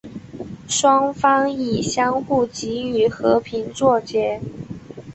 [0.67, 4.41] 双方以相互给予和平作结。